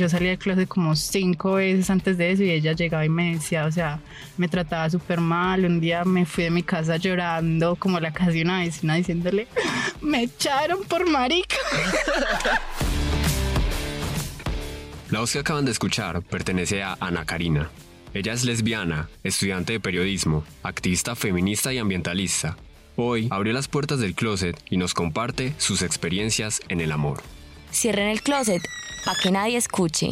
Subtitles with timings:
[0.00, 3.34] yo salí del closet como cinco veces antes de eso y ella llegaba y me
[3.34, 4.00] decía, o sea,
[4.38, 5.66] me trataba súper mal.
[5.66, 9.46] Un día me fui de mi casa llorando como la casi una vecina diciéndole,
[10.00, 11.56] me echaron por marica.
[15.10, 17.68] La voz que acaban de escuchar pertenece a Ana Karina.
[18.14, 22.56] Ella es lesbiana, estudiante de periodismo, activista feminista y ambientalista.
[22.96, 27.22] Hoy abrió las puertas del closet y nos comparte sus experiencias en el amor.
[27.70, 28.62] Cierren el closet
[29.04, 30.10] para que nadie escuche.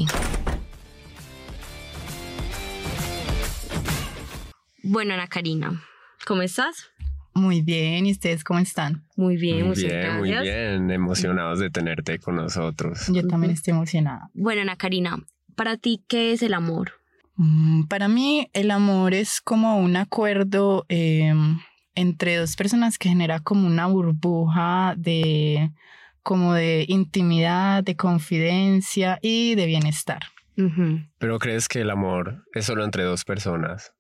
[4.83, 5.83] Bueno, Ana Karina,
[6.27, 6.87] ¿cómo estás?
[7.35, 9.05] Muy bien, ¿y ustedes cómo están?
[9.17, 10.19] Muy bien, muy muchas bien, gracias.
[10.19, 10.91] muy bien.
[10.91, 13.07] Emocionados de tenerte con nosotros.
[13.13, 14.31] Yo también estoy emocionada.
[14.35, 15.19] Bueno, Ana Karina,
[15.55, 16.93] para ti, ¿qué es el amor?
[17.37, 21.33] Mm, Para mí, el amor es como un acuerdo eh,
[21.95, 25.71] entre dos personas que genera como una burbuja de
[26.29, 30.25] como de intimidad, de confidencia y de bienestar.
[30.59, 31.01] Ujú.
[31.17, 33.95] Pero crees que el amor es solo entre dos personas?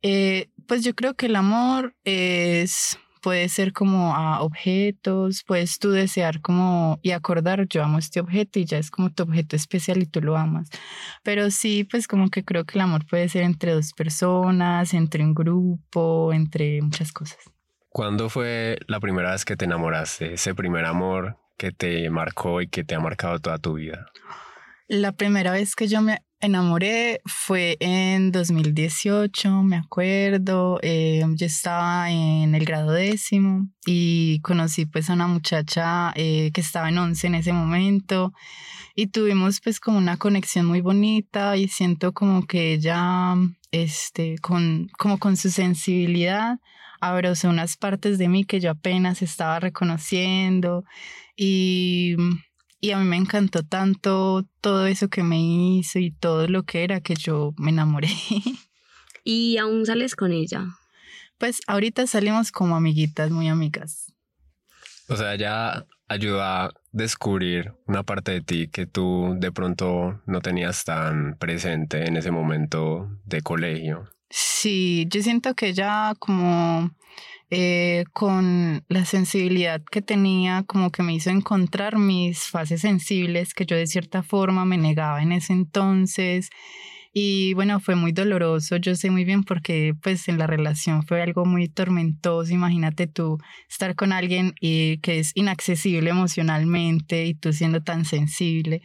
[0.00, 5.90] Eh, pues yo creo que el amor es puede ser como a objetos, puedes tú
[5.90, 10.00] desear como y acordar, yo amo este objeto y ya es como tu objeto especial
[10.00, 10.70] y tú lo amas.
[11.24, 15.24] Pero sí, pues como que creo que el amor puede ser entre dos personas, entre
[15.24, 17.40] un grupo, entre muchas cosas.
[17.88, 20.34] ¿Cuándo fue la primera vez que te enamoraste?
[20.34, 24.10] Ese primer amor que te marcó y que te ha marcado toda tu vida.
[24.88, 30.80] La primera vez que yo me enamoré fue en 2018, me acuerdo.
[30.82, 36.60] eh, yo estaba en el grado décimo y conocí pues a una muchacha eh, que
[36.60, 38.32] estaba en 11 en ese momento
[38.96, 43.36] y tuvimos pues como una conexión muy bonita y siento como que ella,
[43.72, 46.60] este, con, como con su sensibilidad,
[47.00, 50.84] abrazó unas partes de mí que yo apenas estaba reconociendo
[51.36, 52.16] y
[52.84, 56.82] y a mí me encantó tanto todo eso que me hizo y todo lo que
[56.82, 58.08] era que yo me enamoré.
[59.24, 60.66] ¿Y aún sales con ella?
[61.38, 64.12] Pues ahorita salimos como amiguitas, muy amigas.
[65.08, 70.40] O sea, ya ayudó a descubrir una parte de ti que tú de pronto no
[70.40, 74.08] tenías tan presente en ese momento de colegio.
[74.30, 76.90] Sí, yo siento que ella como
[77.50, 83.66] eh, con la sensibilidad que tenía, como que me hizo encontrar mis fases sensibles que
[83.66, 86.48] yo de cierta forma me negaba en ese entonces.
[87.12, 91.20] Y bueno, fue muy doloroso, yo sé muy bien porque pues en la relación fue
[91.20, 97.52] algo muy tormentoso, imagínate tú estar con alguien y que es inaccesible emocionalmente y tú
[97.52, 98.80] siendo tan sensible,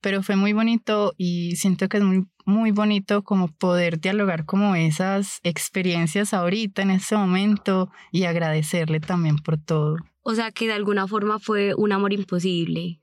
[0.00, 4.74] pero fue muy bonito y siento que es muy muy bonito como poder dialogar como
[4.74, 9.96] esas experiencias ahorita en este momento y agradecerle también por todo.
[10.24, 13.00] O sea, que de alguna forma fue un amor imposible.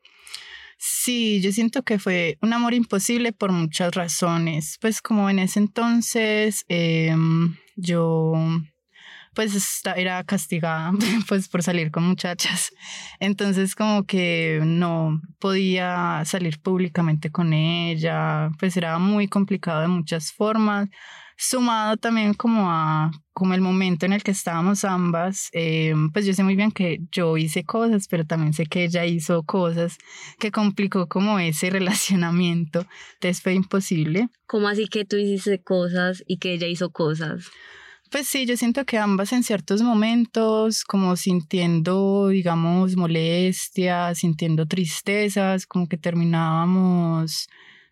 [0.81, 4.77] Sí, yo siento que fue un amor imposible por muchas razones.
[4.79, 8.33] Pues como en ese entonces em, yo
[9.39, 10.91] pues era castigada
[11.29, 12.73] pues por salir con muchachas.
[13.21, 20.33] Entonces como que no podía salir públicamente con ella, pues era muy complicado de muchas
[20.33, 20.89] formas.
[21.37, 26.33] Sumado también como a como el momento en el que estábamos ambas, eh, pues yo
[26.33, 29.97] sé muy bien que yo hice cosas, pero también sé que ella hizo cosas
[30.37, 32.85] que complicó como ese relacionamiento.
[33.13, 34.27] Entonces fue imposible.
[34.47, 37.49] ¿Cómo así que tú hiciste cosas y que ella hizo cosas?
[38.11, 45.67] Pues sí, yo siento que ambas en ciertos momentos, como sintiendo, digamos, molestias, sintiendo tristezas,
[45.67, 47.47] como que terminábamos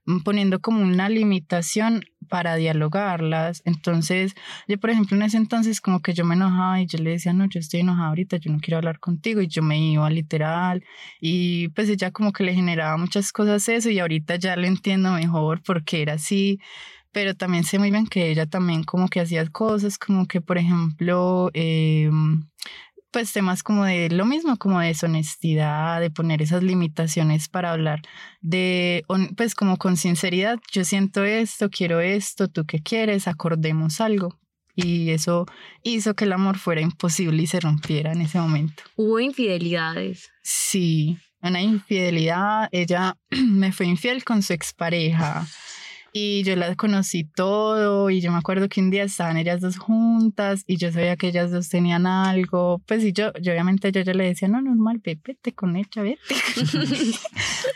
[0.06, 3.62] mm, poniendo como una limitación para dialogarlas.
[3.64, 4.34] Entonces,
[4.68, 7.34] yo, por ejemplo, en ese entonces como que yo me enojaba y yo le decía,
[7.34, 10.84] no, yo estoy enojada ahorita, yo no quiero hablar contigo y yo me iba literal
[11.22, 15.12] y pues ella como que le generaba muchas cosas eso y ahorita ya lo entiendo
[15.12, 16.60] mejor porque era así
[17.18, 20.60] pero también sé muy bien que ella también como que hacía cosas como que, por
[20.60, 22.12] ejemplo, eh,
[23.10, 28.04] pues temas como de lo mismo, como de deshonestidad, de poner esas limitaciones para hablar
[28.42, 29.04] de,
[29.36, 34.38] pues como con sinceridad, yo siento esto, quiero esto, tú qué quieres, acordemos algo.
[34.76, 35.48] Y eso
[35.82, 38.84] hizo que el amor fuera imposible y se rompiera en ese momento.
[38.96, 40.30] Hubo infidelidades.
[40.44, 42.70] Sí, una infidelidad.
[42.72, 45.48] Ella me fue infiel con su expareja.
[46.18, 49.78] Y yo las conocí todo y yo me acuerdo que un día estaban ellas dos
[49.78, 54.02] juntas y yo sabía que ellas dos tenían algo, pues y yo, yo obviamente yo,
[54.02, 56.36] yo le decía, no, normal, vete con ella, vete.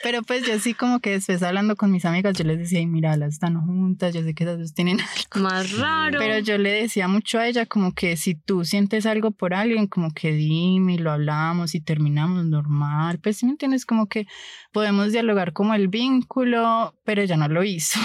[0.03, 3.15] Pero pues yo sí como que después hablando con mis amigas, yo les decía, mira,
[3.17, 4.99] las están juntas, yo sé que esas dos tienen
[5.33, 5.47] algo.
[5.47, 6.19] Más raro.
[6.19, 9.87] Pero yo le decía mucho a ella como que si tú sientes algo por alguien,
[9.87, 14.25] como que dime y lo hablamos y terminamos normal, pues si me entiendes, como que
[14.71, 17.99] podemos dialogar como el vínculo, pero ella no lo hizo.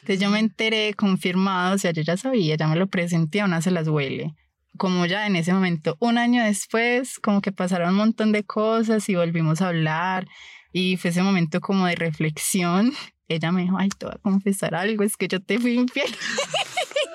[0.00, 3.62] Entonces yo me enteré confirmado, o sea, yo ya sabía, ya me lo presenté, una
[3.62, 4.34] se las huele.
[4.76, 9.08] Como ya en ese momento, un año después, como que pasaron un montón de cosas
[9.08, 10.26] y volvimos a hablar
[10.72, 12.92] y fue ese momento como de reflexión.
[13.28, 16.14] Ella me dijo, ay, te voy a confesar algo, es que yo te fui infiel.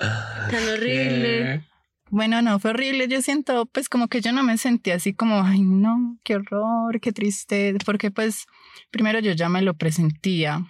[0.50, 1.64] Tan horrible.
[2.12, 3.08] Bueno, no, fue horrible.
[3.08, 7.00] Yo siento, pues, como que yo no me sentí así como, ay, no, qué horror,
[7.00, 8.44] qué triste, porque, pues,
[8.90, 10.64] primero yo ya me lo presentía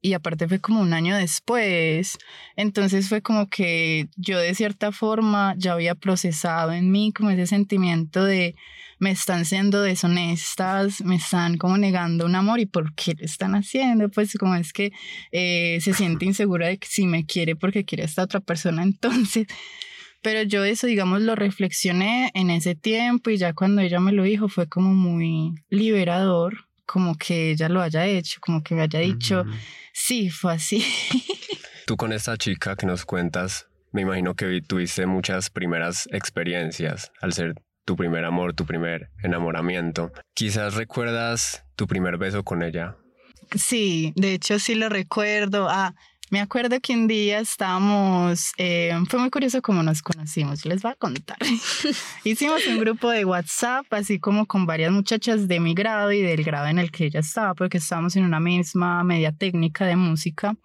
[0.00, 2.18] y aparte fue como un año después.
[2.56, 7.46] Entonces fue como que yo, de cierta forma, ya había procesado en mí como ese
[7.46, 8.54] sentimiento de
[9.02, 13.56] me están siendo deshonestas, me están como negando un amor y por qué lo están
[13.56, 14.92] haciendo, pues como es que
[15.32, 18.82] eh, se siente insegura de que si me quiere porque quiere a esta otra persona,
[18.84, 19.48] entonces.
[20.22, 24.22] Pero yo eso, digamos, lo reflexioné en ese tiempo y ya cuando ella me lo
[24.22, 29.00] dijo fue como muy liberador, como que ella lo haya hecho, como que me haya
[29.00, 29.44] dicho,
[29.92, 30.84] sí, fue así.
[31.86, 37.32] Tú con esta chica que nos cuentas, me imagino que tuviste muchas primeras experiencias al
[37.32, 40.12] ser tu primer amor, tu primer enamoramiento.
[40.34, 42.96] Quizás recuerdas tu primer beso con ella.
[43.56, 45.68] Sí, de hecho sí lo recuerdo.
[45.68, 45.94] Ah,
[46.32, 50.92] me acuerdo que un día estábamos, eh, fue muy curioso cómo nos conocimos, les voy
[50.92, 51.36] a contar.
[52.24, 56.42] Hicimos un grupo de WhatsApp, así como con varias muchachas de mi grado y del
[56.42, 60.56] grado en el que ella estaba, porque estábamos en una misma media técnica de música.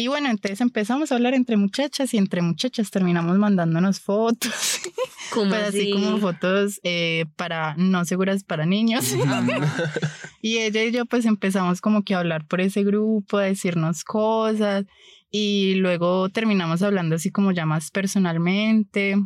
[0.00, 4.80] Y bueno, entonces empezamos a hablar entre muchachas y entre muchachas terminamos mandándonos fotos.
[5.30, 5.90] ¿Cómo pues así?
[5.90, 9.14] como fotos eh, para no seguras para niños.
[10.40, 14.02] y ella y yo pues empezamos como que a hablar por ese grupo, a decirnos
[14.02, 14.86] cosas
[15.30, 19.16] y luego terminamos hablando así como ya más personalmente.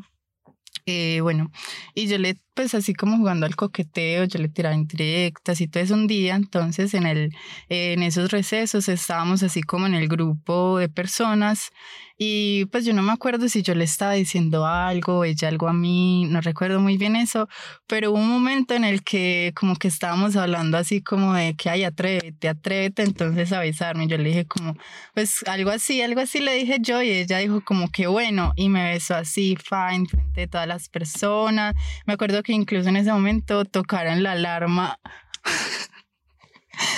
[0.87, 1.53] Eh, bueno,
[1.95, 5.83] y yo le, pues así como jugando al coqueteo, yo le tiraba indirectas y todo
[5.83, 7.33] eso un día, entonces en, el,
[7.69, 11.71] en esos recesos estábamos así como en el grupo de personas
[12.17, 15.73] y pues yo no me acuerdo si yo le estaba diciendo algo, ella algo a
[15.73, 17.49] mí, no recuerdo muy bien eso,
[17.89, 21.71] pero hubo un momento en el que como que estábamos hablando así como de que,
[21.71, 24.07] ay, atrévete, atrévete, entonces a besarme.
[24.07, 24.77] Yo le dije como,
[25.13, 28.69] pues algo así, algo así le dije yo y ella dijo como que bueno, y
[28.69, 31.75] me besó así, fine, frente a todas las personas.
[32.07, 35.01] Me acuerdo que incluso en ese momento tocaron la alarma.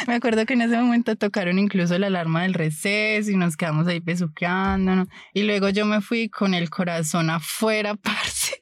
[0.07, 3.87] Me acuerdo que en ese momento tocaron incluso la alarma del receso y nos quedamos
[3.87, 5.09] ahí besuqueándonos.
[5.35, 8.59] Y luego yo me fui con el corazón afuera, parce.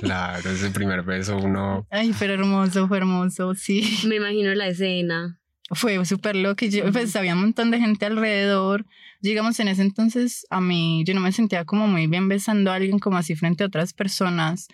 [0.00, 1.86] Claro, ese primer beso uno...
[1.90, 4.00] Ay, pero hermoso, fue hermoso, sí.
[4.06, 5.38] Me imagino la escena.
[5.70, 8.84] Fue súper loco y yo, pues había un montón de gente alrededor.
[9.20, 12.74] Digamos, en ese entonces a mí yo no me sentía como muy bien besando a
[12.74, 14.68] alguien como así frente a otras personas.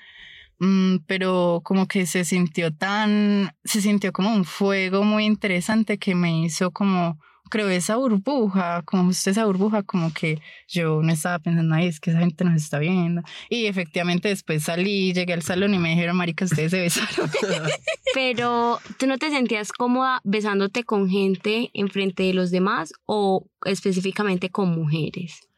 [0.60, 6.14] Mm, pero como que se sintió tan, se sintió como un fuego muy interesante que
[6.14, 7.18] me hizo como,
[7.48, 11.98] creo, esa burbuja, como usted esa burbuja, como que yo no estaba pensando, ay, es
[11.98, 13.22] que esa gente nos está viendo.
[13.48, 17.30] Y efectivamente después salí, llegué al salón y me dijeron, marica, ustedes se besaron.
[18.14, 24.50] Pero, ¿tú no te sentías cómoda besándote con gente enfrente de los demás o específicamente
[24.50, 25.49] con mujeres?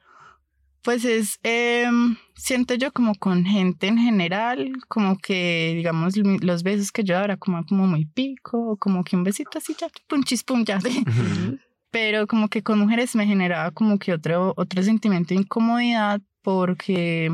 [0.83, 6.91] Pues es, em, siento yo como con gente en general, como que, digamos, los besos
[6.91, 10.79] que yo ahora como, como muy pico, como que un besito así ya, pum ya.
[11.93, 17.31] Pero como que con mujeres me generaba como que otro, otro sentimiento de incomodidad porque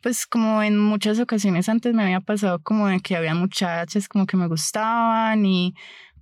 [0.00, 4.26] pues como en muchas ocasiones antes me había pasado como de que había muchachas como
[4.26, 5.74] que me gustaban y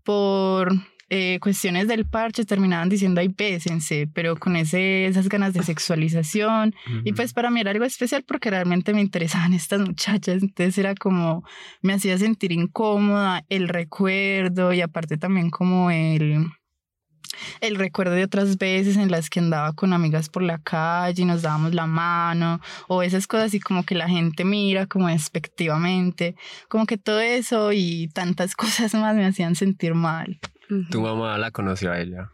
[0.04, 0.72] por
[1.12, 6.72] eh, cuestiones del parche terminaban diciendo, ay, bésense, pero con ese, esas ganas de sexualización.
[7.04, 10.40] Y pues para mí era algo especial porque realmente me interesaban estas muchachas.
[10.40, 11.44] Entonces era como,
[11.82, 16.46] me hacía sentir incómoda el recuerdo y aparte también como el
[17.60, 21.24] el recuerdo de otras veces en las que andaba con amigas por la calle y
[21.24, 26.34] nos dábamos la mano o esas cosas así como que la gente mira como despectivamente,
[26.68, 30.38] como que todo eso y tantas cosas más me hacían sentir mal.
[30.90, 32.30] ¿Tu mamá la conoció a ella?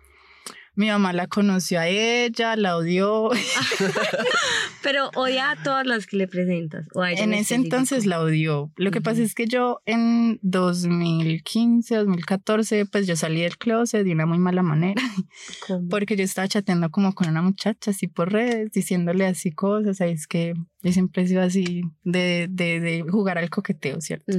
[0.77, 3.31] Mi mamá la conoció a ella, la odió.
[4.83, 6.87] Pero odia a todas las que le presentas.
[6.95, 8.71] O a ella en ese entonces la odió.
[8.77, 14.13] Lo que pasa es que yo en 2015, 2014, pues yo salí del closet de
[14.13, 15.03] una muy mala manera.
[15.91, 20.03] Porque yo estaba chateando como con una muchacha así por redes, diciéndole así cosas.
[20.03, 20.53] Ahí es que
[20.83, 24.39] yo siempre he sido así de, de, de jugar al coqueteo, ¿cierto?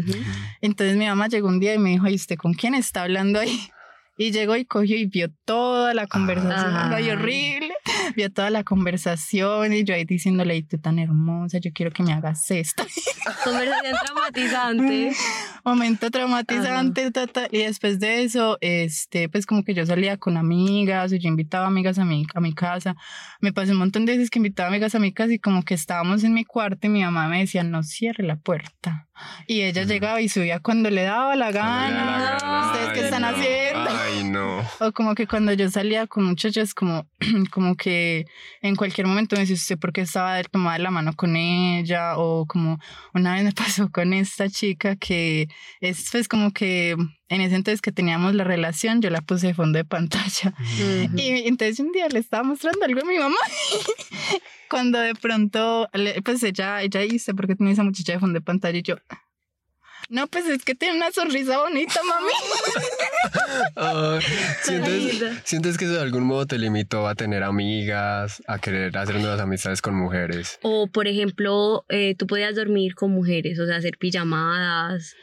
[0.62, 3.40] Entonces mi mamá llegó un día y me dijo, ¿y usted con quién está hablando
[3.40, 3.60] ahí?
[4.20, 7.12] Y llegó y cogió y vio toda la conversación, Ay.
[7.12, 7.72] horrible,
[8.16, 12.02] vio toda la conversación y yo ahí diciéndole, y tú tan hermosa, yo quiero que
[12.02, 12.84] me hagas esto.
[13.44, 15.12] Conversación traumatizante.
[15.64, 17.12] Momento traumatizante,
[17.52, 21.68] y después de eso, este, pues como que yo salía con amigas, o yo invitaba
[21.68, 22.96] amigas a mi, a mi casa,
[23.40, 25.76] me pasó un montón de veces que invitaba amigas a mi casa y como que
[25.76, 29.07] estábamos en mi cuarto y mi mamá me decía, no cierre la puerta.
[29.46, 32.38] Y ella llegaba y subía cuando le daba la gana.
[32.68, 33.90] ¿Ustedes qué están haciendo?
[33.90, 34.58] Ay, no.
[34.80, 37.08] O como que cuando yo salía con muchachas, como,
[37.52, 38.26] como que
[38.62, 42.18] en cualquier momento me decía usted por qué estaba tomada la mano con ella.
[42.18, 42.80] O como
[43.14, 45.48] una vez me pasó con esta chica que
[45.82, 46.96] es pues como que
[47.30, 50.54] en ese entonces que teníamos la relación, yo la puse de fondo de pantalla.
[51.16, 53.36] Y entonces un día le estaba mostrando algo a mi mamá.
[54.70, 55.90] Cuando de pronto,
[56.24, 58.78] pues ella, ella dice, porque tiene esa muchacha de fondo de pantalla?
[58.78, 58.96] Y yo,
[60.10, 62.32] no, pues es que tiene una sonrisa bonita, mami.
[64.64, 69.16] ¿sientes, ¿sientes, que eso de algún modo te limitó a tener amigas, a querer hacer
[69.16, 70.60] nuevas amistades con mujeres?
[70.62, 75.16] O, por ejemplo, eh, tú podías dormir con mujeres, o sea, hacer pijamadas.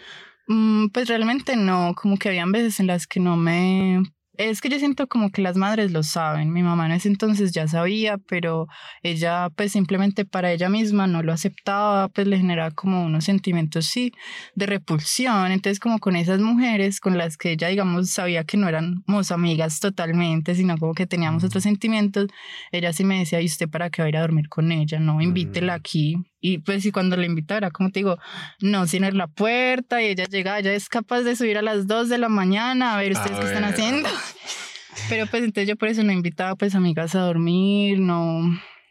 [0.47, 4.03] Mm, pues realmente no, como que habían veces en las que no me
[4.37, 6.53] es que yo siento como que las madres lo saben.
[6.53, 8.67] Mi mamá en ese entonces ya sabía, pero
[9.03, 13.87] ella pues simplemente para ella misma no lo aceptaba, pues le generaba como unos sentimientos,
[13.87, 14.13] sí,
[14.55, 15.53] de repulsión.
[15.53, 19.81] Entonces como con esas mujeres con las que ella, digamos, sabía que no éramos amigas
[19.81, 22.27] totalmente, sino como que teníamos otros sentimientos,
[22.73, 24.99] ella sí me decía, ¿y usted para qué va a ir a dormir con ella?
[24.99, 26.17] No, invítela aquí.
[26.47, 28.19] Y pues si cuando la invitara, como te digo,
[28.61, 32.11] no, sin la puerta y ella llega, ella es capaz de subir a las 2
[32.11, 34.11] de la mañana a ver ustedes qué están haciendo.
[35.09, 38.43] Pero pues entonces yo por eso no invitaba pues amigas a dormir, no,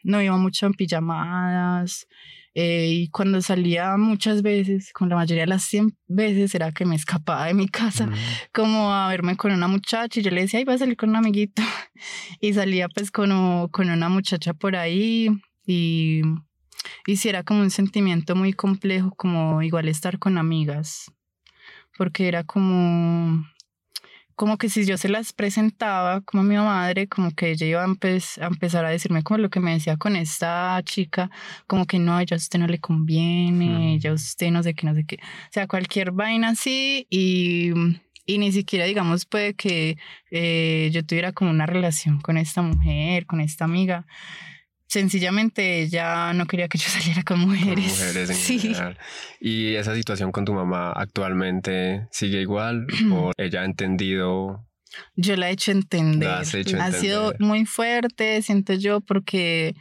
[0.02, 2.08] no iba mucho en pijamadas.
[2.56, 6.86] Eh, y cuando salía muchas veces, con la mayoría de las 100 veces, era que
[6.86, 8.10] me escapaba de mi casa,
[8.52, 11.10] como a verme con una muchacha y yo le decía, ay, va a salir con
[11.12, 11.62] un amiguito.
[12.42, 15.30] Y salía pues con, con una muchacha por ahí
[15.68, 16.24] y
[17.06, 21.12] y si era como un sentimiento muy complejo, como igual estar con amigas,
[21.98, 23.46] porque era como,
[24.36, 27.84] como que si yo se las presentaba como a mi madre, como que ella iba
[27.84, 31.30] a, a, empezar a decirme como lo que me decía con esta chica,
[31.68, 34.86] como que no, ella a usted no le conviene, ya a usted no sé qué,
[34.88, 35.18] no sé qué.
[35.22, 37.72] O sea, cualquier vaina así y,
[38.26, 39.98] y ni siquiera, digamos, puede que
[40.32, 44.06] eh, yo tuviera como una relación con esta mujer, con esta amiga
[44.88, 48.00] sencillamente ella no quería que yo saliera con mujeres.
[48.00, 48.60] mujeres en sí.
[48.60, 48.98] General.
[49.40, 54.68] ¿Y esa situación con tu mamá actualmente sigue igual o ella ha entendido?
[55.16, 56.30] Yo la he hecho entender.
[56.30, 59.74] ha sido muy fuerte, siento yo, porque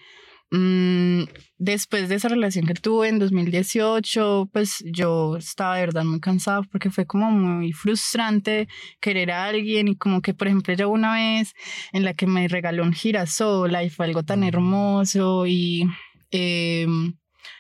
[0.55, 1.25] Mm,
[1.57, 6.61] después de esa relación que tuve en 2018, pues yo estaba de verdad muy cansada
[6.71, 8.69] porque fue como muy frustrante
[9.01, 11.55] querer a alguien y como que, por ejemplo, yo una vez
[11.95, 14.45] en la que me regaló un girasol y fue algo tan mm.
[14.45, 15.85] hermoso y...
[16.31, 16.87] Eh,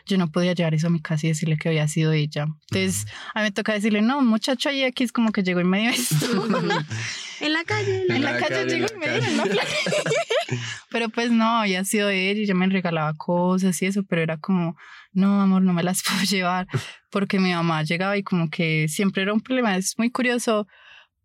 [0.07, 2.47] yo no podía llevar eso a mi casa y decirle que había sido ella.
[2.71, 5.81] Entonces, a mí me toca decirle, no, muchacho ahí X como que llegó y me
[5.81, 6.27] dio esto.
[7.41, 8.05] en la calle.
[8.09, 9.61] En, la, calle, llegó y me dio
[10.91, 14.37] Pero pues no, había sido ella y yo me regalaba cosas y eso, pero era
[14.37, 14.77] como,
[15.13, 16.67] no, amor, no me las puedo llevar
[17.11, 19.77] porque mi mamá llegaba y como que siempre era un problema.
[19.77, 20.67] Es muy curioso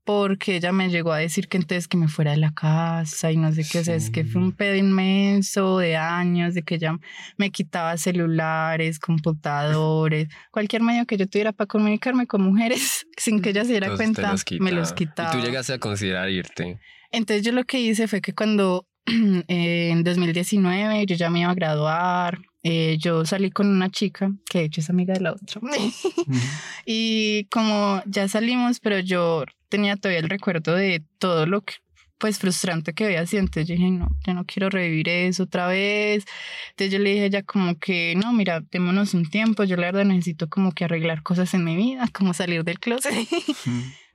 [0.08, 3.36] porque ella me llegó a decir que entonces que me fuera de la casa y
[3.36, 6.76] no sé qué, o sea, es que fue un pedo inmenso de años, de que
[6.76, 6.98] ella
[7.36, 13.50] me quitaba celulares, computadores, cualquier medio que yo tuviera para comunicarme con mujeres sin que
[13.50, 15.36] ella se diera cuenta, me los quitaba.
[15.36, 16.80] ¿Y tú llegaste a considerar irte?
[17.12, 21.56] Entonces yo lo que hice fue que cuando en 2019 yo ya me iba a
[21.56, 25.60] graduar, eh, yo salí con una chica que de hecho es amiga de la otra.
[26.86, 31.76] y como ya salimos, pero yo tenía todavía el recuerdo de todo lo que
[32.18, 33.42] pues frustrante que había sido.
[33.42, 36.26] Entonces yo dije, no, yo no quiero revivir eso otra vez.
[36.72, 39.64] Entonces yo le dije a ella como que, no, mira, démonos un tiempo.
[39.64, 43.14] Yo la verdad necesito como que arreglar cosas en mi vida, como salir del closet.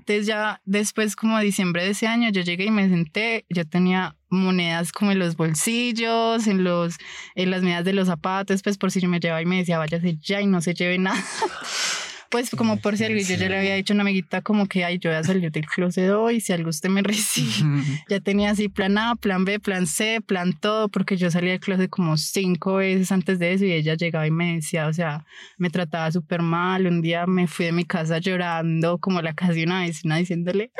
[0.03, 3.65] Entonces ya después, como a diciembre de ese año, yo llegué y me senté, yo
[3.65, 6.97] tenía monedas como en los bolsillos, en, los,
[7.37, 9.79] en las medias de los zapatos, pues por si yo me llevaba y me decía,
[9.79, 11.23] váyase ya y no se lleve nada.
[12.33, 14.87] Pues como por si algo, yo ya le había dicho a una amiguita como que,
[14.87, 17.83] ay, yo voy a salir del closet hoy, si algo usted me recibe.
[18.09, 21.61] ya tenía así plan A, plan B, plan C, plan todo, porque yo salía del
[21.61, 25.27] closet como cinco veces antes de eso y ella llegaba y me decía, o sea,
[25.59, 26.87] me trataba súper mal.
[26.87, 30.73] Un día me fui de mi casa llorando como la casi una vecina diciéndole,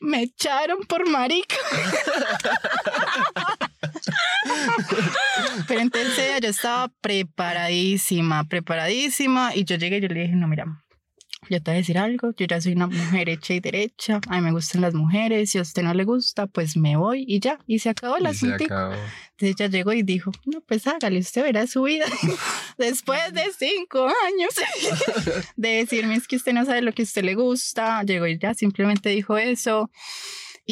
[0.00, 1.56] me echaron por marica.
[5.66, 10.66] Pero entonces yo estaba preparadísima, preparadísima y yo llegué y yo le dije, no, mira,
[11.50, 14.36] yo te voy a decir algo, yo ya soy una mujer hecha y derecha, a
[14.36, 17.40] mí me gustan las mujeres, si a usted no le gusta, pues me voy y
[17.40, 18.62] ya, y se acabó el asunto.
[18.62, 19.00] Entonces
[19.40, 22.06] ella llegó y dijo, no, pues hágale, usted verá su vida
[22.78, 24.54] después de cinco años
[25.56, 28.38] de decirme es que usted no sabe lo que a usted le gusta, llegó y
[28.38, 29.90] ya simplemente dijo eso.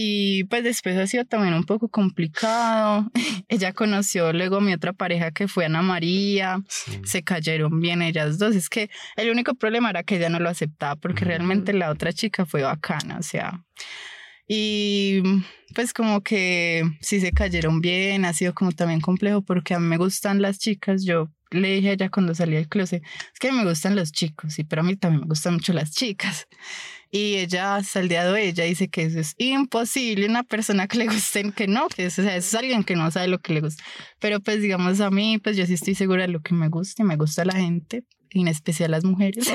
[0.00, 3.10] Y pues después ha sido también un poco complicado.
[3.48, 6.62] Ella conoció luego mi otra pareja que fue Ana María.
[7.02, 8.54] Se cayeron bien ellas dos.
[8.54, 12.12] Es que el único problema era que ella no lo aceptaba porque realmente la otra
[12.12, 13.18] chica fue bacana.
[13.18, 13.64] O sea,
[14.46, 15.20] y
[15.74, 18.24] pues como que sí se cayeron bien.
[18.24, 21.04] Ha sido como también complejo porque a mí me gustan las chicas.
[21.04, 24.54] Yo le dije a ella cuando salí del closet, es que me gustan los chicos,
[24.54, 26.48] sí, pero a mí también me gustan mucho las chicas.
[27.10, 30.86] Y ella, hasta el día de hoy, ella dice que eso es imposible, una persona
[30.86, 33.62] que le gusten, que no, que eso, es alguien que no sabe lo que le
[33.62, 33.82] gusta.
[34.18, 37.02] Pero pues digamos a mí, pues yo sí estoy segura de lo que me gusta
[37.02, 39.48] y me gusta la gente, y en especial las mujeres.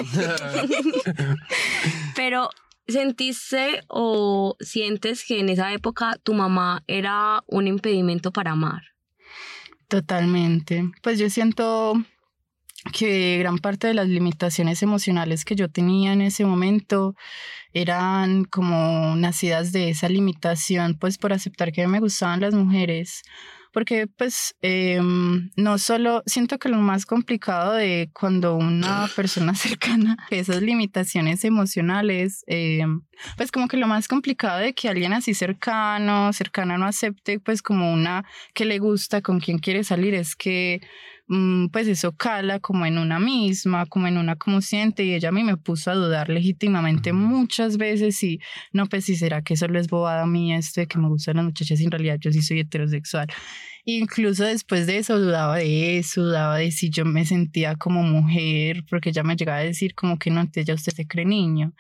[2.15, 2.49] Pero
[2.87, 8.92] ¿Sentiste o sientes que en esa época tu mamá era un impedimento para amar?
[9.93, 10.89] Totalmente.
[11.03, 11.93] Pues yo siento
[12.91, 17.13] que gran parte de las limitaciones emocionales que yo tenía en ese momento
[17.73, 23.21] eran como nacidas de esa limitación, pues por aceptar que me gustaban las mujeres,
[23.73, 30.17] porque pues em, no solo siento que lo más complicado de cuando una persona cercana
[30.29, 33.01] esas limitaciones emocionales, em,
[33.35, 37.61] pues como que lo más complicado de que alguien así cercano, cercana no acepte pues
[37.61, 40.81] como una que le gusta, con quien quiere salir, es que
[41.71, 45.31] pues eso cala como en una misma, como en una como siente y ella a
[45.31, 48.39] mí me puso a dudar legítimamente muchas veces y
[48.71, 51.45] no, pues si será que solo es bobada mía esto de que me gustan las
[51.45, 53.27] muchachas, en realidad yo sí soy heterosexual.
[53.85, 58.83] Incluso después de eso dudaba de eso, dudaba de si yo me sentía como mujer,
[58.89, 61.73] porque ella me llegaba a decir como que no, entonces ya usted se cree niño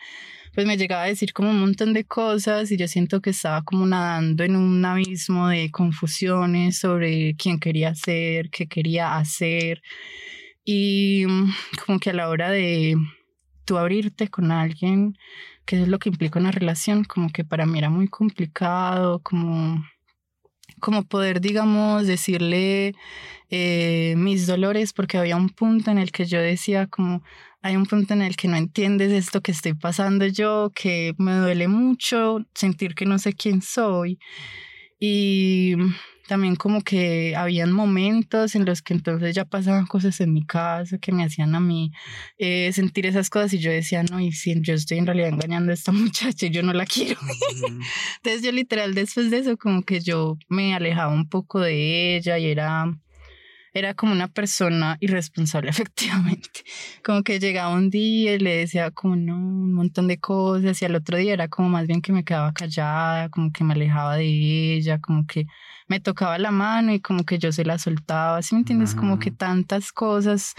[0.53, 3.63] pues me llegaba a decir como un montón de cosas y yo siento que estaba
[3.63, 9.81] como nadando en un abismo de confusiones sobre quién quería ser, qué quería hacer.
[10.63, 11.51] Y mm,
[11.85, 12.95] como que a la hora de
[13.65, 15.17] tú abrirte con alguien,
[15.65, 19.83] que es lo que implica una relación, como que para mí era muy complicado, como
[20.79, 22.93] como poder, digamos, decirle
[23.49, 27.23] eh, mis dolores, porque había un punto en el que yo decía como,
[27.61, 31.33] hay un punto en el que no entiendes esto que estoy pasando yo, que me
[31.37, 34.19] duele mucho sentir que no sé quién soy.
[34.99, 35.75] Y
[36.27, 40.97] también como que habían momentos en los que entonces ya pasaban cosas en mi casa
[40.97, 41.91] que me hacían a mí
[42.37, 45.71] eh, sentir esas cosas y yo decía, no, y si yo estoy en realidad engañando
[45.71, 47.19] a esta muchacha, yo no la quiero.
[48.17, 52.37] entonces yo literal después de eso como que yo me alejaba un poco de ella
[52.37, 52.85] y era
[53.73, 56.63] era como una persona irresponsable, efectivamente.
[57.03, 60.85] Como que llegaba un día y le decía como no, un montón de cosas y
[60.85, 64.17] al otro día era como más bien que me quedaba callada, como que me alejaba
[64.17, 65.47] de ella, como que
[65.87, 68.95] me tocaba la mano y como que yo se la soltaba, ¿sí me entiendes?
[68.95, 70.53] Como que tantas cosas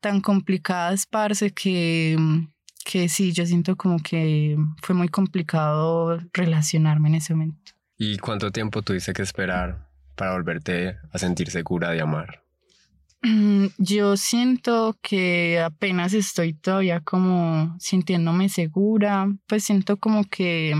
[0.00, 2.16] tan complicadas, parce, que,
[2.84, 7.72] que sí, yo siento como que fue muy complicado relacionarme en ese momento.
[7.98, 12.42] ¿Y cuánto tiempo tuviste que esperar para volverte a sentir segura de amar?
[13.22, 20.74] Mm, yo siento que apenas estoy todavía como sintiéndome segura, pues siento como que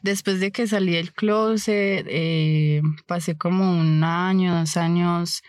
[0.00, 5.42] después de que salí del closet, eh, pasé como un año, dos años,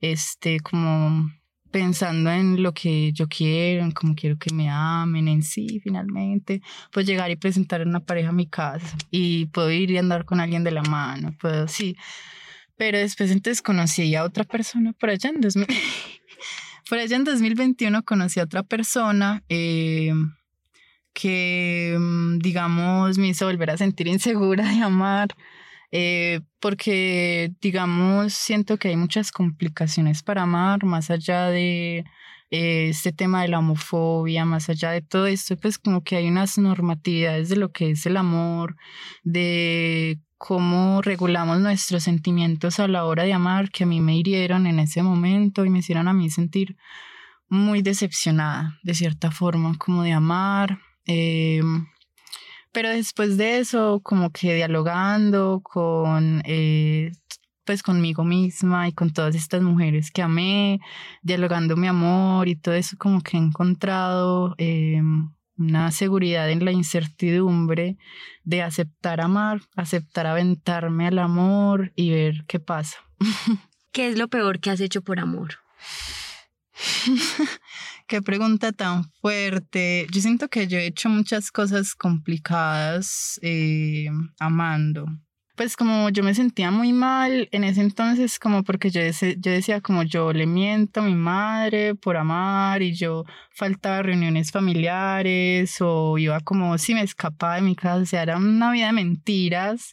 [0.00, 1.30] este, como
[1.70, 6.62] pensando en lo que yo quiero, en cómo quiero que me amen, en sí, finalmente,
[6.92, 10.40] pues llegar y presentar una pareja a mi casa y puedo ir y andar con
[10.40, 11.96] alguien de la mano, puedo, sí,
[12.80, 15.66] pero después entonces conocí a otra persona por allá en, 2000,
[16.88, 20.14] por allá en 2021 conocí a otra persona eh,
[21.12, 25.28] que, mm, digamos, me hizo volver a sentir insegura de amar.
[25.92, 32.06] Eh, porque, digamos, siento que hay muchas complicaciones para amar, más allá de
[32.50, 36.28] eh, este tema de la homofobia, más allá de todo esto, pues como que hay
[36.28, 38.76] unas normatividades de lo que es el amor,
[39.22, 44.66] de cómo regulamos nuestros sentimientos a la hora de amar que a mí me hirieron
[44.66, 46.78] en ese momento y me hicieron a mí sentir
[47.50, 50.78] muy decepcionada de cierta forma, como de amar.
[51.04, 51.86] em,
[52.72, 57.12] pero después de eso, como que dialogando con, eh,
[57.64, 60.80] pues conmigo misma y con todas estas mujeres que amé,
[61.22, 66.72] dialogando mi amor y todo eso, como que he encontrado em, una seguridad en la
[66.72, 67.98] incertidumbre
[68.44, 72.96] de aceptar amar, aceptar aventarme al amor y ver qué pasa.
[73.92, 75.58] ¿Qué es lo peor que has hecho por amor?
[78.06, 80.06] Qué pregunta tan fuerte.
[80.10, 85.06] Yo siento que yo he hecho muchas cosas complicadas eh, amando.
[85.60, 89.82] Pues como yo me sentía muy mal en ese entonces, como porque yo, yo decía
[89.82, 95.76] como yo le miento a mi madre por amar y yo faltaba a reuniones familiares
[95.82, 98.92] o iba como si me escapaba de mi casa, o sea, era una vida de
[98.92, 99.92] mentiras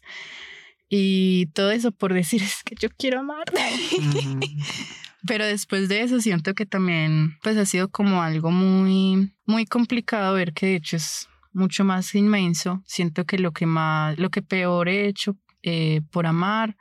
[0.88, 3.44] y todo eso por decir es que yo quiero amar.
[5.28, 10.34] Pero después de eso siento que también pues ha sido como algo muy muy complicado
[10.34, 12.82] ver que de hecho es mucho más inmenso.
[12.86, 15.36] Siento que lo que más lo que peor he hecho
[15.68, 16.78] eh, por amar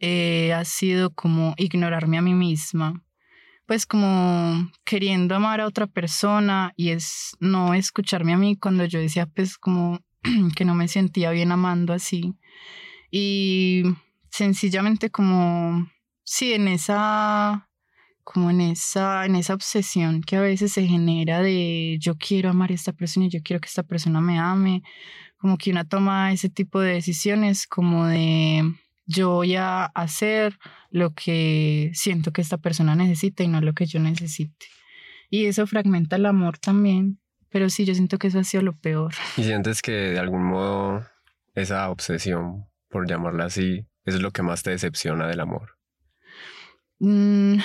[0.00, 3.02] eh, ha sido como ignorarme a mí misma.
[3.66, 8.98] Pues como queriendo amar a otra persona y es no escucharme a mí cuando yo
[8.98, 10.00] decía pues como
[10.56, 12.34] que no me sentía bien amando así.
[13.10, 13.82] Y
[14.30, 15.90] sencillamente como
[16.22, 17.68] sí en esa
[18.24, 22.70] como en esa, en esa obsesión que a veces se genera de yo quiero amar
[22.70, 24.82] a esta persona y yo quiero que esta persona me ame,
[25.38, 28.62] como que una toma ese tipo de decisiones como de
[29.06, 30.58] yo voy a hacer
[30.90, 34.66] lo que siento que esta persona necesita y no lo que yo necesite.
[35.30, 38.76] Y eso fragmenta el amor también, pero sí, yo siento que eso ha sido lo
[38.76, 39.14] peor.
[39.36, 41.06] ¿Y sientes que de algún modo
[41.54, 45.78] esa obsesión, por llamarla así, es lo que más te decepciona del amor?
[46.98, 47.58] Mm,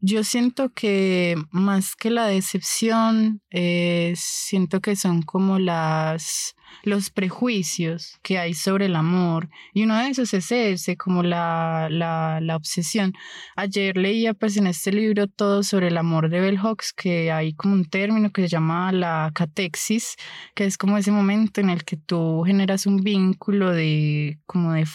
[0.00, 8.18] yo siento que más que la decepción, eh, siento que son como las los prejuicios
[8.22, 9.48] que hay sobre el amor.
[9.72, 13.12] Y uno de esos es ese, como la, la, la obsesión.
[13.56, 17.54] Ayer leía pues en este libro todo sobre el amor de Bell Hooks, que hay
[17.54, 20.16] como un término que se llama la catexis,
[20.54, 24.86] que es como ese momento en el que tú generas un vínculo de como de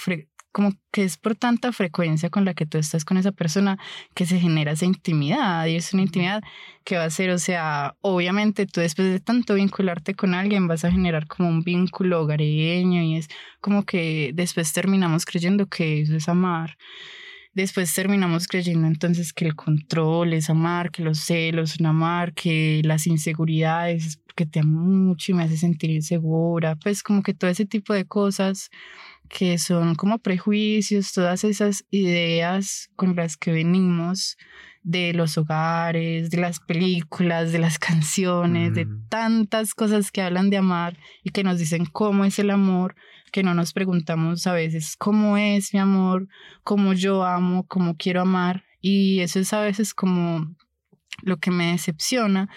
[0.51, 3.77] como que es por tanta frecuencia con la que tú estás con esa persona
[4.13, 6.43] que se genera esa intimidad y es una intimidad
[6.83, 10.83] que va a ser, o sea, obviamente tú después de tanto vincularte con alguien vas
[10.83, 13.29] a generar como un vínculo hogareño y es
[13.61, 16.77] como que después terminamos creyendo que eso es amar.
[17.53, 22.81] Después terminamos creyendo entonces que el control es amar, que los celos son amar, que
[22.85, 27.33] las inseguridades es porque te amo mucho y me hace sentir insegura, pues como que
[27.33, 28.69] todo ese tipo de cosas
[29.31, 34.37] que son como prejuicios, todas esas ideas con las que venimos
[34.83, 37.79] de los hogares, de las películas, de las
[38.59, 39.07] canciones, de Mm.
[39.09, 42.95] tantas cosas que hablan de amar y que nos dicen cómo es el amor,
[43.31, 46.27] que no nos preguntamos a veces cómo es mi amor,
[46.63, 48.65] cómo yo amo, cómo quiero amar.
[48.81, 50.53] Y eso es a veces como
[51.21, 52.49] lo que me decepciona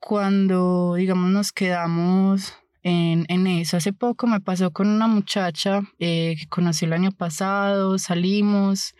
[0.00, 3.76] cuando, digamos, nos quedamos en, en eso.
[3.76, 8.94] Hace poco me pasó con una muchacha eh, que conocí el año pasado, salimos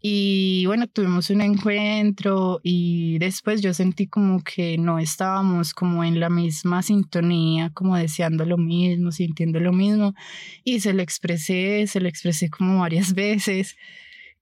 [0.00, 6.20] y bueno, tuvimos un encuentro y después yo sentí como que no estábamos como en
[6.20, 10.14] la misma sintonía, como deseando lo mismo, sintiendo lo mismo
[10.62, 13.76] y se lo expresé, se lo expresé como varias veces.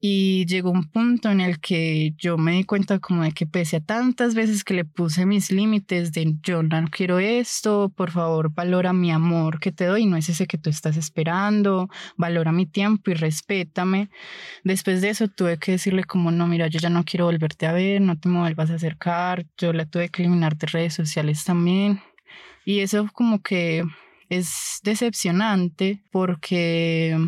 [0.08, 3.78] Y llegó un punto en el que yo me di cuenta como de que pese
[3.78, 8.54] a tantas veces que le puse mis límites de yo no quiero esto, por favor
[8.54, 12.66] valora mi amor que te doy, no es ese que tú estás esperando, valora mi
[12.66, 14.08] tiempo y respétame.
[14.62, 17.72] Después de eso tuve que decirle como no, mira, yo ya no quiero volverte a
[17.72, 21.42] ver, no te me vuelvas a acercar, yo la tuve que eliminar de redes sociales
[21.42, 22.00] también.
[22.64, 23.82] Y eso como que
[24.28, 27.18] es decepcionante porque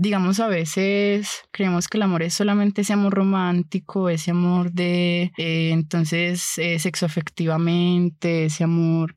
[0.00, 5.30] digamos, a veces creemos que el amor es solamente ese amor romántico, ese amor de,
[5.36, 9.14] eh, entonces, eh, sexo afectivamente, ese amor,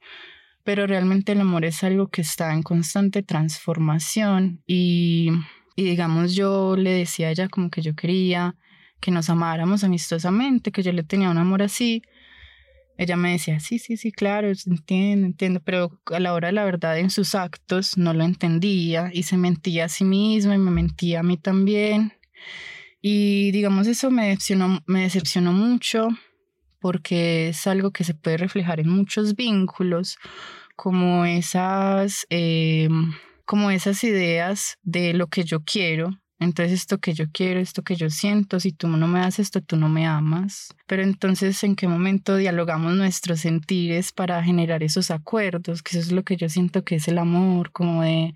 [0.66, 5.30] pero realmente el amor es algo que está en constante transformación y,
[5.78, 8.58] y digamos, yo le decía a ella como que yo quería
[9.00, 12.02] que nos amáramos amistosamente, que yo le tenía un amor así.
[12.98, 16.66] Ella me decía, sí, sí, sí, claro, entiendo, entiendo, pero a la hora de la
[16.66, 20.72] verdad en sus actos no lo entendía y se mentía a sí misma y me
[20.72, 22.14] mentía a mí también.
[23.02, 26.10] Y digamos, eso me decepcionó, me decepcionó mucho
[26.80, 30.18] porque es algo que se puede reflejar en muchos vínculos,
[30.76, 32.90] como esas, eh,
[33.46, 37.96] como esas ideas de lo que yo quiero Entonces esto que yo quiero, esto que
[37.96, 40.74] yo siento, si tú no me das esto, tú no me amas.
[40.88, 45.82] Pero entonces, ¿en qué momento dialogamos nuestros sentires para generar esos acuerdos?
[45.82, 48.36] Que eso es lo que yo siento que es el amor, como de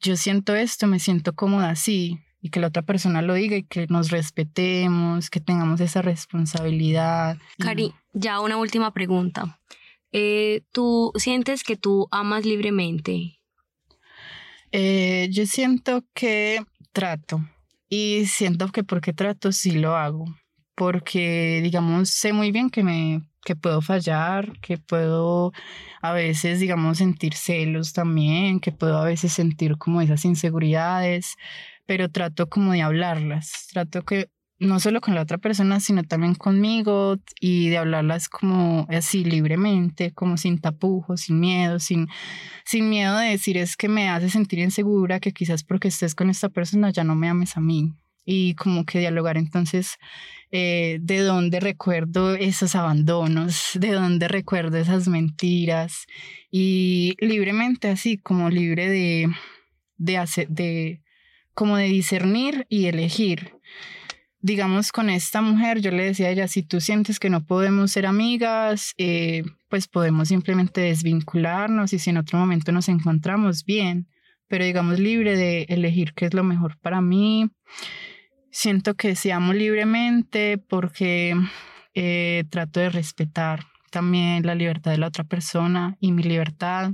[0.00, 3.62] yo siento esto, me siento cómoda así, y que la otra persona lo diga y
[3.62, 7.38] que nos respetemos, que tengamos esa responsabilidad.
[7.58, 9.60] Cari, ya una última pregunta.
[10.10, 13.38] Eh, ¿Tú sientes que tú amas libremente?
[14.72, 17.40] Eh, yo siento que trato.
[17.88, 20.24] Y siento que porque trato sí lo hago,
[20.74, 25.52] porque digamos sé muy bien que me que puedo fallar, que puedo
[26.00, 31.34] a veces, digamos, sentir celos también, que puedo a veces sentir como esas inseguridades,
[31.86, 34.30] pero trato como de hablarlas, trato que
[34.62, 40.12] no solo con la otra persona, sino también conmigo y de hablarlas como así libremente,
[40.12, 42.08] como sin tapujos, sin miedo, sin,
[42.64, 46.30] sin miedo de decir es que me hace sentir insegura, que quizás porque estés con
[46.30, 47.92] esta persona ya no me ames a mí.
[48.24, 49.96] Y como que dialogar entonces
[50.52, 56.06] eh, de dónde recuerdo esos abandonos, de dónde recuerdo esas mentiras
[56.50, 59.26] y libremente así, como libre de,
[59.96, 61.02] de, hacer, de,
[61.52, 63.54] como de discernir y elegir
[64.42, 67.92] digamos, con esta mujer, yo le decía a ella, si tú sientes que no podemos
[67.92, 74.08] ser amigas, eh, pues podemos simplemente desvincularnos y si en otro momento nos encontramos bien,
[74.48, 77.50] pero digamos libre de elegir qué es lo mejor para mí.
[78.50, 81.36] Siento que se amo libremente porque
[81.94, 86.92] eh, trato de respetar también la libertad de la otra persona y mi libertad.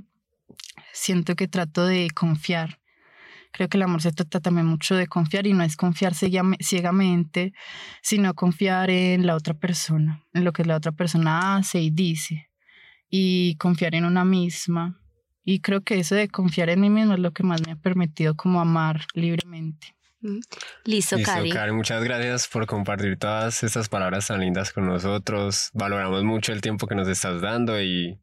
[0.92, 2.78] Siento que trato de confiar
[3.52, 7.52] Creo que el amor se trata también mucho de confiar y no es confiar ciegamente,
[8.02, 12.50] sino confiar en la otra persona, en lo que la otra persona hace y dice,
[13.08, 15.00] y confiar en una misma.
[15.44, 17.76] Y creo que eso de confiar en mí misma es lo que más me ha
[17.76, 19.94] permitido como amar libremente.
[20.20, 20.40] Mm.
[20.84, 21.72] Listo, Listo Cari.
[21.72, 25.70] Muchas gracias por compartir todas estas palabras tan lindas con nosotros.
[25.74, 28.18] Valoramos mucho el tiempo que nos estás dando y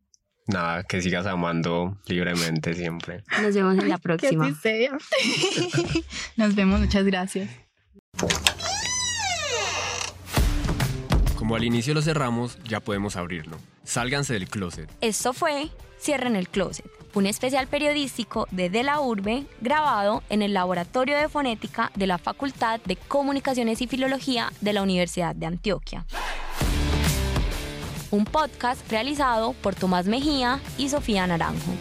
[0.47, 3.23] Nada, que sigas amando libremente siempre.
[3.41, 4.53] Nos vemos en la próxima.
[4.61, 4.89] Que
[6.37, 7.49] Nos vemos, muchas gracias.
[11.35, 13.57] Como al inicio lo cerramos, ya podemos abrirlo.
[13.83, 14.89] Sálganse del closet.
[15.01, 20.53] Esto fue Cierren el Closet, un especial periodístico de De la Urbe grabado en el
[20.53, 26.05] Laboratorio de Fonética de la Facultad de Comunicaciones y Filología de la Universidad de Antioquia
[28.15, 31.71] un podcast realizado por Tomás Mejía y Sofía Naranjo.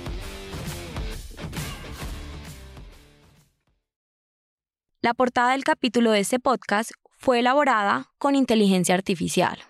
[5.01, 9.65] La portada del capítulo de este podcast fue elaborada con inteligencia artificial.